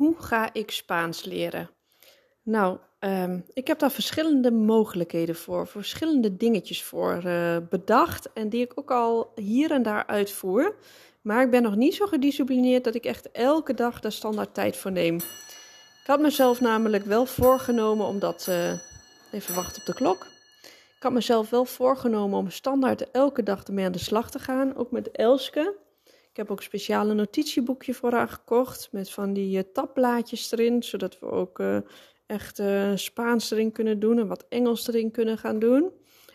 [0.00, 1.70] Hoe ga ik Spaans leren?
[2.42, 8.60] Nou, um, ik heb daar verschillende mogelijkheden voor, verschillende dingetjes voor uh, bedacht en die
[8.60, 10.76] ik ook al hier en daar uitvoer.
[11.22, 14.76] Maar ik ben nog niet zo gedisciplineerd dat ik echt elke dag daar standaard tijd
[14.76, 15.16] voor neem.
[15.16, 18.46] Ik had mezelf namelijk wel voorgenomen om dat.
[18.48, 18.72] Uh,
[19.32, 20.26] even wachten op de klok.
[20.96, 24.76] Ik had mezelf wel voorgenomen om standaard elke dag ermee aan de slag te gaan,
[24.76, 25.74] ook met Elske.
[26.30, 31.18] Ik heb ook een speciale notitieboekje voor haar gekocht met van die uh, erin, zodat
[31.18, 31.78] we ook uh,
[32.26, 35.92] echt uh, Spaans erin kunnen doen en wat Engels erin kunnen gaan doen.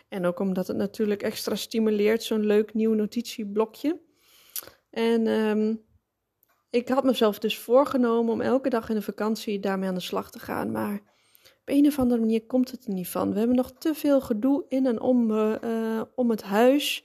[0.08, 4.00] En ook omdat het natuurlijk extra stimuleert, zo'n leuk nieuw notitieblokje.
[4.90, 5.84] En um,
[6.70, 10.30] ik had mezelf dus voorgenomen om elke dag in de vakantie daarmee aan de slag
[10.30, 10.72] te gaan.
[10.72, 10.94] Maar
[11.42, 13.32] op een of andere manier komt het er niet van.
[13.32, 15.30] We hebben nog te veel gedoe in en om,
[16.14, 17.04] om het huis.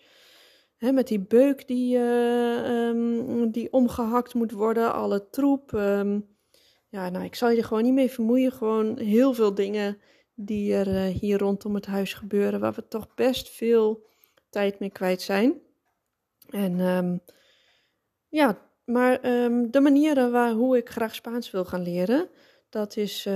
[0.90, 5.72] Met die beuk die, uh, um, die omgehakt moet worden, alle troep.
[5.74, 6.28] Um,
[6.90, 8.52] ja, nou, ik zal je er gewoon niet mee vermoeien.
[8.52, 9.98] Gewoon heel veel dingen
[10.36, 14.06] die er uh, hier rondom het huis gebeuren, waar we toch best veel
[14.50, 15.62] tijd mee kwijt zijn.
[16.50, 17.22] En um,
[18.28, 19.22] ja, maar
[19.72, 22.30] de manieren waar, hoe ik graag Spaans wil gaan leren,
[22.70, 23.28] dat is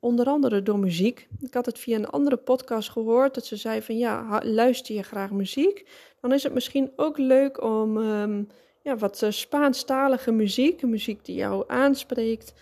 [0.00, 1.28] onder andere door muziek.
[1.40, 5.02] Ik had het via een andere podcast gehoord dat ze zei van ja, luister je
[5.02, 5.88] graag muziek,
[6.20, 8.48] dan is het misschien ook leuk om um,
[8.82, 12.52] ja, wat uh, Spaanstalige muziek, muziek die jou aanspreekt,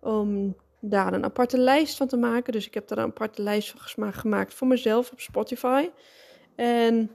[0.00, 2.52] om daar een aparte lijst van te maken.
[2.52, 5.90] Dus ik heb daar een aparte lijst van gemaakt voor mezelf op Spotify.
[6.54, 7.10] En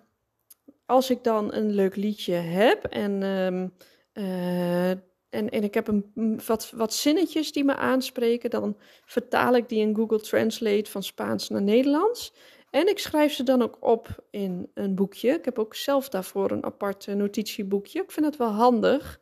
[0.85, 3.73] als ik dan een leuk liedje heb en um,
[4.13, 4.89] uh,
[5.33, 8.49] en, en ik heb een, wat, wat zinnetjes die me aanspreken.
[8.49, 12.33] Dan vertaal ik die in Google Translate van Spaans naar Nederlands.
[12.73, 15.29] En ik schrijf ze dan ook op in een boekje.
[15.29, 18.01] Ik heb ook zelf daarvoor een apart notitieboekje.
[18.01, 19.19] Ik vind het wel handig.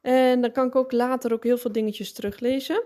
[0.00, 2.82] En dan kan ik ook later ook heel veel dingetjes teruglezen.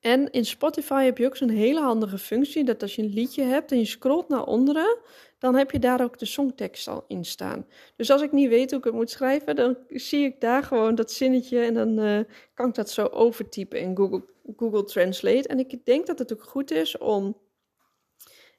[0.00, 3.42] En in Spotify heb je ook zo'n hele handige functie dat als je een liedje
[3.42, 4.98] hebt en je scrolt naar onderen,
[5.38, 7.66] dan heb je daar ook de songtekst al in staan.
[7.96, 10.94] Dus als ik niet weet hoe ik het moet schrijven, dan zie ik daar gewoon
[10.94, 12.20] dat zinnetje en dan uh,
[12.54, 14.24] kan ik dat zo overtypen in Google,
[14.56, 15.48] Google Translate.
[15.48, 17.36] En ik denk dat het ook goed is om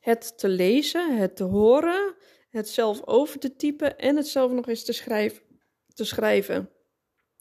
[0.08, 2.16] het te lezen, het te horen,
[2.50, 5.44] het zelf over te typen en het zelf nog eens te, schrijf,
[5.94, 6.70] te schrijven.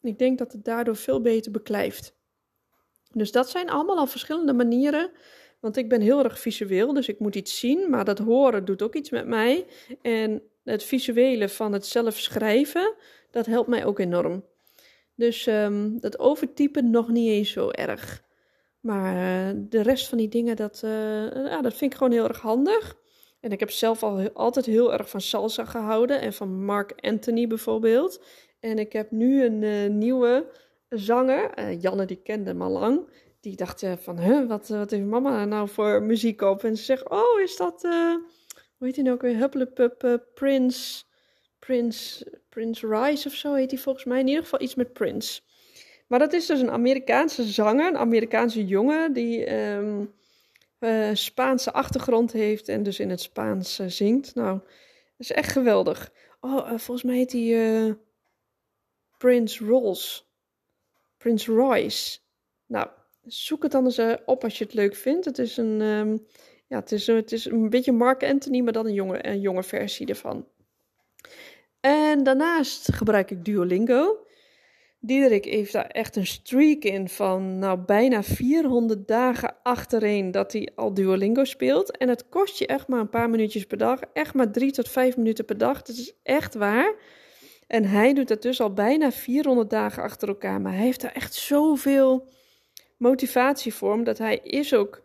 [0.01, 2.15] Ik denk dat het daardoor veel beter beklijft.
[3.11, 5.11] Dus dat zijn allemaal al verschillende manieren.
[5.59, 8.81] Want ik ben heel erg visueel, dus ik moet iets zien, maar dat horen doet
[8.81, 9.65] ook iets met mij.
[10.01, 12.93] En het visuele van het zelf schrijven,
[13.31, 14.45] dat helpt mij ook enorm.
[15.15, 18.25] Dus um, dat overtypen nog niet eens zo erg.
[18.79, 22.27] Maar uh, de rest van die dingen, dat, uh, ja, dat vind ik gewoon heel
[22.27, 22.95] erg handig.
[23.39, 27.47] En ik heb zelf al altijd heel erg van salsa gehouden en van Mark Anthony
[27.47, 28.23] bijvoorbeeld.
[28.59, 30.51] En ik heb nu een uh, nieuwe
[30.89, 33.09] zanger, Janne die kende hem al lang,
[33.41, 36.63] die dacht uh, van, huh, wat, wat heeft mama nou voor muziek op?
[36.63, 37.81] En ze zegt, oh, is dat,
[38.77, 41.03] hoe heet hij nou ook weer, Hupplepup Prince,
[41.59, 45.41] Prince, Prince Rice of zo heet hij volgens mij, in ieder geval iets met Prince.
[46.07, 50.13] Maar dat is dus een Amerikaanse zanger, een Amerikaanse jongen, die um,
[51.13, 54.35] Spaanse achtergrond heeft en dus in het Spaans zingt.
[54.35, 54.67] Nou, dat
[55.17, 56.11] is echt geweldig.
[56.39, 57.97] Oh, volgens mij heet hij
[59.17, 60.31] Prince Rolls.
[61.17, 62.19] Prince Royce.
[62.65, 62.87] Nou,
[63.25, 65.25] zoek het dan eens op als je het leuk vindt.
[65.25, 66.25] Het is een, um,
[66.67, 69.63] ja, het is, het is een beetje Mark Anthony, maar dan een jonge, een jonge
[69.63, 70.47] versie ervan.
[71.79, 74.26] En daarnaast gebruik ik Duolingo.
[74.99, 80.69] Diederik heeft daar echt een streak in van nou bijna 400 dagen achtereen dat hij
[80.75, 81.97] al Duolingo speelt.
[81.97, 83.99] En het kost je echt maar een paar minuutjes per dag.
[84.13, 85.81] Echt maar drie tot vijf minuten per dag.
[85.81, 86.95] Dat is echt waar.
[87.67, 90.61] En hij doet dat dus al bijna 400 dagen achter elkaar.
[90.61, 92.27] Maar hij heeft daar echt zoveel
[92.97, 93.93] motivatie voor.
[93.93, 95.01] Omdat hij is ook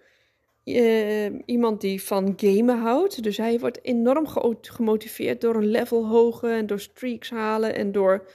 [0.64, 3.22] uh, iemand die van gamen houdt.
[3.22, 7.74] Dus hij wordt enorm ge gemotiveerd door een level hogen en door streaks halen.
[7.74, 8.26] En door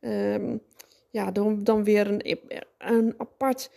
[0.00, 0.62] um,
[1.10, 2.38] ja, dan, dan weer een,
[2.78, 3.70] een apart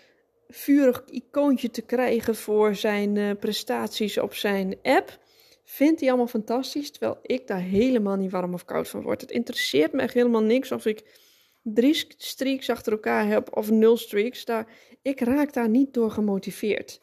[0.48, 5.22] vurig icoontje te krijgen voor zijn uh, prestaties op zijn app
[5.64, 9.22] vindt hij allemaal fantastisch, terwijl ik daar helemaal niet warm of koud van word.
[9.22, 11.20] Het interesseert me echt helemaal niks of ik
[11.62, 14.68] drie streaks achter elkaar heb of nul streaks, daar,
[15.02, 17.02] ik raak daar niet door gemotiveerd.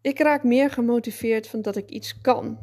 [0.00, 2.58] Ik raak meer gemotiveerd van dat ik iets kan.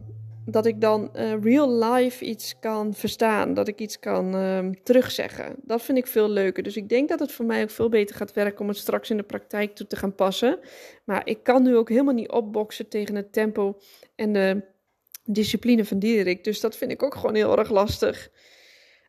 [0.45, 3.53] Dat ik dan uh, real life iets kan verstaan.
[3.53, 5.55] Dat ik iets kan uh, terugzeggen.
[5.61, 6.63] Dat vind ik veel leuker.
[6.63, 9.09] Dus ik denk dat het voor mij ook veel beter gaat werken om het straks
[9.09, 10.59] in de praktijk toe te gaan passen.
[11.03, 13.77] Maar ik kan nu ook helemaal niet opboksen tegen het tempo
[14.15, 14.63] en de
[15.23, 16.43] discipline van Diederik.
[16.43, 18.29] Dus dat vind ik ook gewoon heel erg lastig.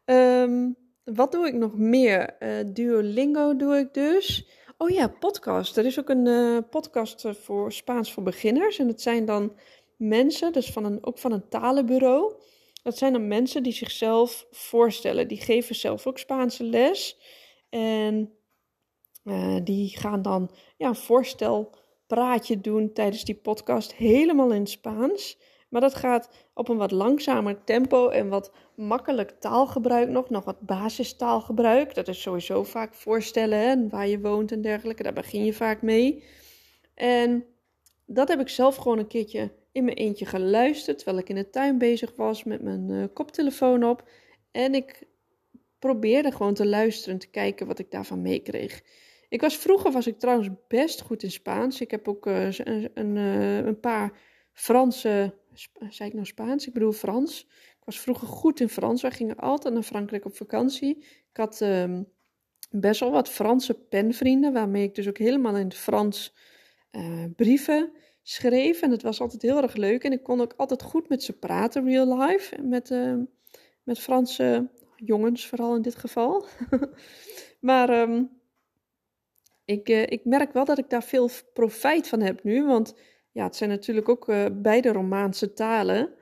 [0.04, 2.36] Um, wat doe ik nog meer?
[2.38, 4.48] Uh, Duolingo doe ik dus.
[4.78, 5.76] Oh ja, podcast.
[5.76, 8.78] Er is ook een uh, podcast eh, voor Spaans voor beginners.
[8.78, 9.56] En dat zijn dan
[9.96, 12.34] mensen, dus van een, ook van een talenbureau.
[12.82, 15.28] Dat zijn dan mensen die zichzelf voorstellen.
[15.28, 17.18] Die geven zelf ook Spaanse les.
[17.68, 18.32] En
[19.24, 23.94] uh, die gaan dan ja, een voorstelpraatje doen tijdens die podcast.
[23.94, 25.38] Helemaal in Spaans.
[25.68, 30.30] Maar dat gaat op een wat langzamer tempo en wat makkelijk taalgebruik nog.
[30.30, 31.94] Nog wat basistaalgebruik.
[31.94, 35.02] Dat is sowieso vaak voorstellen hè, waar je woont en dergelijke.
[35.02, 36.24] Daar begin je vaak mee.
[36.94, 37.44] En
[38.06, 40.96] dat heb ik zelf gewoon een keertje in mijn eentje geluisterd.
[40.96, 44.08] Terwijl ik in de tuin bezig was met mijn uh, koptelefoon op.
[44.50, 45.02] En ik
[45.78, 48.82] probeerde gewoon te luisteren en te kijken wat ik daarvan meekreeg.
[49.28, 51.80] Ik was, vroeger was ik trouwens best goed in Spaans.
[51.80, 54.18] Ik heb ook uh, een, een, uh, een paar
[54.52, 55.34] Franse
[55.88, 56.66] zei ik nou Spaans?
[56.66, 57.40] Ik bedoel Frans.
[57.50, 59.02] Ik was vroeger goed in Frans.
[59.02, 60.96] Wij gingen altijd naar Frankrijk op vakantie.
[61.30, 62.08] Ik had um,
[62.70, 66.34] best wel wat Franse penvrienden, waarmee ik dus ook helemaal in het Frans
[67.36, 67.92] brieven
[68.28, 68.82] schreef.
[68.82, 70.04] En het was altijd heel erg leuk.
[70.04, 72.62] En ik kon ook altijd goed met ze praten, real life.
[72.62, 73.14] Met, uh,
[73.82, 76.46] met Franse jongens, vooral in dit geval.
[77.60, 78.30] maar um,
[79.64, 82.64] ik, uh, ik merk wel dat ik daar veel profijt van heb nu.
[82.64, 82.94] Want
[83.32, 86.14] ja, het zijn natuurlijk ook uh, beide Romaanse talen.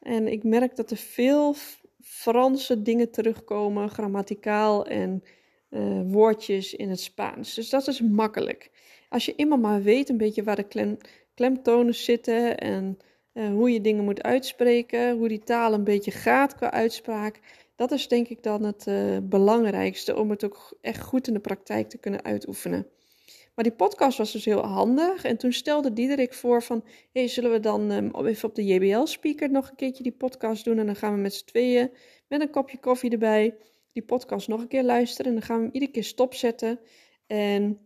[0.00, 1.54] En ik merk dat er veel
[2.00, 5.22] Franse dingen terugkomen, grammaticaal en
[6.04, 7.54] woordjes in het Spaans.
[7.54, 8.70] Dus dat is makkelijk.
[9.08, 10.66] Als je eenmaal maar weet een beetje waar de
[11.36, 12.98] klemtonen zitten en
[13.32, 17.40] uh, hoe je dingen moet uitspreken, hoe die taal een beetje gaat qua uitspraak.
[17.76, 18.86] Dat is denk ik dan het
[19.28, 22.86] belangrijkste om het ook echt goed in de praktijk te kunnen uitoefenen.
[23.56, 25.24] Maar die podcast was dus heel handig.
[25.24, 26.84] En toen stelde Diederik voor van...
[27.12, 30.78] Hey, zullen we dan um, even op de JBL-speaker nog een keertje die podcast doen?
[30.78, 31.90] En dan gaan we met z'n tweeën
[32.28, 33.56] met een kopje koffie erbij...
[33.92, 35.26] die podcast nog een keer luisteren.
[35.26, 36.80] En dan gaan we hem iedere keer stopzetten.
[37.26, 37.85] En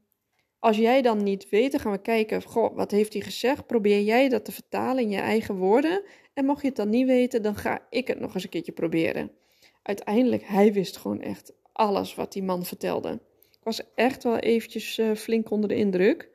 [0.61, 2.43] als jij dan niet weet, dan gaan we kijken...
[2.43, 3.67] Goh, wat heeft hij gezegd?
[3.67, 6.03] Probeer jij dat te vertalen in je eigen woorden?
[6.35, 8.73] En mocht je het dan niet weten, dan ga ik het nog eens een keertje
[8.73, 9.31] proberen.
[9.83, 13.11] Uiteindelijk, hij wist gewoon echt alles wat die man vertelde.
[13.51, 16.29] Ik was echt wel eventjes uh, flink onder de indruk.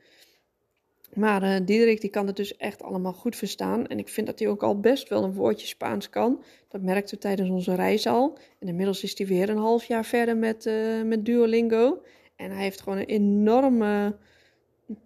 [1.14, 3.88] Maar uh, Diederik die kan het dus echt allemaal goed verstaan.
[3.88, 6.44] En ik vind dat hij ook al best wel een woordje Spaans kan.
[6.70, 8.38] Dat merkte we tijdens onze reis al.
[8.60, 12.02] En inmiddels is hij weer een half jaar verder met, uh, met Duolingo.
[12.36, 14.18] En hij heeft gewoon een enorme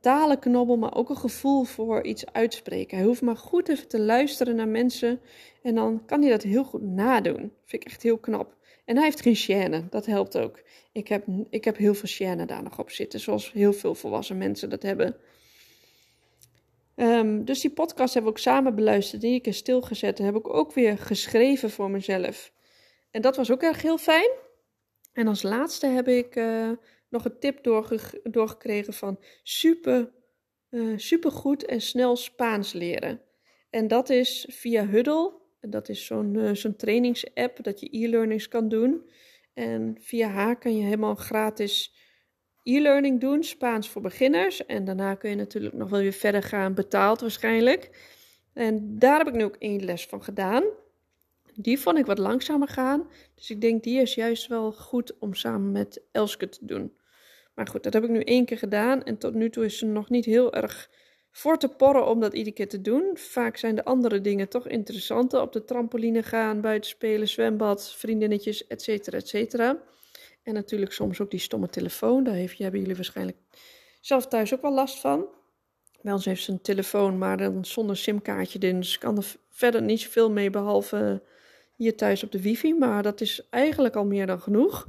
[0.01, 2.97] talenknobbel, maar ook een gevoel voor iets uitspreken.
[2.97, 5.21] Hij hoeft maar goed even te luisteren naar mensen.
[5.61, 7.53] En dan kan hij dat heel goed nadoen.
[7.65, 8.57] Vind ik echt heel knap.
[8.85, 10.61] En hij heeft geen chaîne, dat helpt ook.
[10.91, 14.37] Ik heb, ik heb heel veel chaîne daar nog op zitten, zoals heel veel volwassen
[14.37, 15.15] mensen dat hebben.
[16.95, 20.35] Um, dus die podcast hebben we ook samen beluisterd, die ik er stilgezet en heb
[20.35, 22.51] ik ook weer geschreven voor mezelf.
[23.11, 24.29] En dat was ook erg heel fijn.
[25.13, 26.69] En als laatste heb ik uh,
[27.09, 30.11] nog een tip doorge doorgekregen van super,
[30.69, 33.21] uh, super goed en snel Spaans leren.
[33.69, 35.37] En dat is via Huddle.
[35.61, 39.09] Dat is zo'n uh, zo'n trainingsapp dat je e-learnings kan doen.
[39.53, 41.93] En via haar kan je helemaal gratis
[42.63, 44.65] e-learning doen, Spaans voor beginners.
[44.65, 47.89] En daarna kun je natuurlijk nog wel weer verder gaan, betaald waarschijnlijk.
[48.53, 50.63] En daar heb ik nu ook één les van gedaan.
[51.55, 53.09] Die vond ik wat langzamer gaan.
[53.35, 56.93] Dus ik denk die is juist wel goed om samen met Elske te doen.
[57.59, 59.03] Maar goed, dat heb ik nu één keer gedaan.
[59.03, 60.89] En tot nu toe is ze nog niet heel erg
[61.31, 63.11] voor te porren om dat iedere keer te doen.
[63.13, 65.41] Vaak zijn de andere dingen toch interessanter.
[65.41, 68.87] Op de trampoline gaan, buiten spelen, zwembad, vriendinnetjes, etc.
[68.87, 69.77] etcetera.
[70.43, 72.23] En natuurlijk soms ook die stomme telefoon.
[72.23, 73.37] Daar hebben jullie waarschijnlijk
[74.01, 75.25] zelf thuis ook wel last van.
[76.01, 78.79] Bij ons heeft ze een telefoon, maar dan zonder simkaartje erin.
[78.79, 81.21] Dus kan er verder niet zoveel mee, behalve
[81.75, 82.73] hier thuis op de wifi.
[82.73, 84.87] Maar dat is eigenlijk al meer dan genoeg.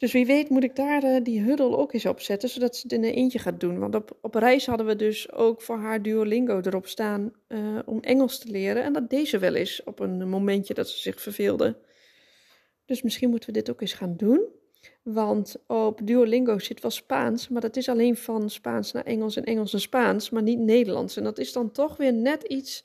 [0.00, 2.82] Dus wie weet moet ik daar uh, die huddle ook eens op zetten, zodat ze
[2.82, 3.78] het in een eentje gaat doen.
[3.78, 8.00] Want op, op reis hadden we dus ook voor haar Duolingo erop staan uh, om
[8.00, 8.82] Engels te leren.
[8.82, 11.76] En dat deed ze wel eens op een momentje dat ze zich verveelde.
[12.84, 14.46] Dus misschien moeten we dit ook eens gaan doen.
[15.02, 19.44] Want op Duolingo zit wel Spaans, maar dat is alleen van Spaans naar Engels en
[19.44, 21.16] Engels naar Spaans, maar niet Nederlands.
[21.16, 22.84] En dat is dan toch weer net iets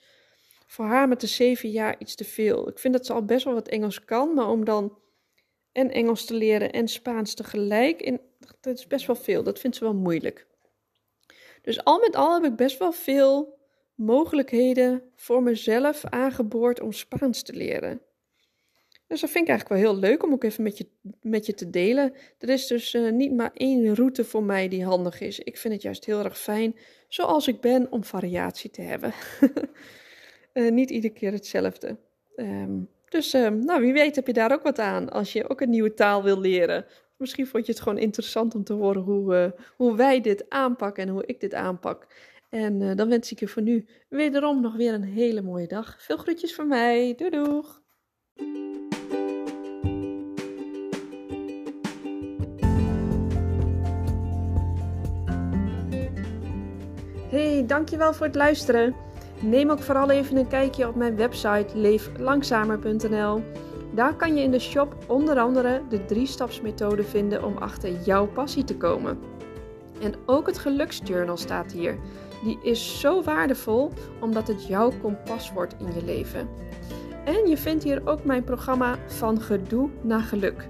[0.67, 2.67] voor haar met de zeven jaar iets te veel.
[2.69, 4.97] Ik vind dat ze al best wel wat Engels kan, maar om dan
[5.75, 8.01] en Engels te leren en Spaans tegelijk.
[8.01, 8.19] En
[8.61, 9.43] dat is best wel veel.
[9.43, 10.47] Dat vindt ze wel moeilijk.
[11.61, 13.57] Dus al met al heb ik best wel veel
[13.95, 18.01] mogelijkheden voor mezelf aangeboord om Spaans te leren.
[19.07, 20.87] Dus dat vind ik eigenlijk wel heel leuk om ook even met je,
[21.21, 22.13] met je te delen.
[22.37, 25.39] Er is dus uh, niet maar één route voor mij die handig is.
[25.39, 26.75] Ik vind het juist heel erg fijn,
[27.07, 29.13] zoals ik ben, om variatie te hebben.
[30.53, 31.97] uh, niet iedere keer hetzelfde.
[32.35, 35.61] Um, dus um, nou, wie weet heb je daar ook wat aan als je ook
[35.61, 36.85] een nieuwe taal wil leren.
[37.17, 41.03] Misschien vond je het gewoon interessant om te horen hoe, uh, hoe wij dit aanpakken
[41.03, 42.07] en hoe ik dit aanpak.
[42.49, 45.95] En dan wens ik je voor nu wederom nog weer een hele mooie dag.
[45.99, 47.13] Veel groetjes van mij.
[47.15, 47.81] Doei doeg!
[57.29, 58.95] Hey, dankjewel voor het luisteren.
[59.45, 63.43] Neem ook vooral even een kijkje op mijn website leeflangzamer.nl.
[63.93, 68.63] Daar kan je in de shop onder andere de drie-stapsmethode vinden om achter jouw passie
[68.63, 69.19] te komen.
[70.01, 71.97] En ook het geluksjournal staat hier.
[72.43, 76.49] Die is zo waardevol omdat het jouw kompas wordt in je leven.
[77.25, 80.67] En je vindt hier ook mijn programma Van Gedoe naar Geluk.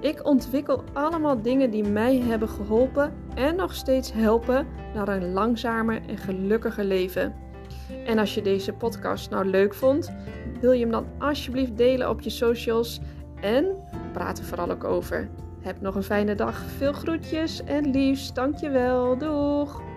[0.00, 6.00] Ik ontwikkel allemaal dingen die mij hebben geholpen en nog steeds helpen naar een langzamer
[6.06, 7.34] en gelukkiger leven.
[8.06, 10.12] En als je deze podcast nou leuk vond,
[10.60, 13.00] wil je hem dan alsjeblieft delen op je socials
[13.40, 13.66] en
[14.12, 15.28] praat er vooral ook over.
[15.60, 16.64] Heb nog een fijne dag.
[16.76, 18.34] Veel groetjes en liefst.
[18.34, 19.18] Dankjewel.
[19.18, 19.87] Doeg!